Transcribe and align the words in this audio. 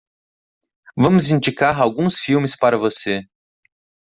Vamos 0.97 1.29
indicar 1.29 1.79
alguns 1.79 2.17
filmes 2.17 2.55
para 2.55 2.75
você. 2.75 3.23